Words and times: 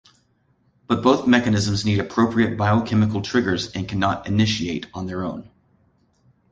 But 0.87 1.03
both 1.03 1.27
mechanisms 1.27 1.85
need 1.85 1.99
appropriate 1.99 2.57
biochemical 2.57 3.21
triggers 3.21 3.71
and 3.73 3.87
cannot 3.87 4.25
initiate 4.25 4.87
on 4.95 5.05
their 5.05 5.23
own. 5.23 5.51